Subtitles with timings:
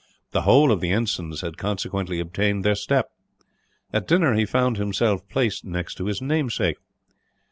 [0.31, 3.11] The whole of the ensigns had consequently obtained their step.
[3.93, 6.77] At dinner he found himself placed next to his namesake.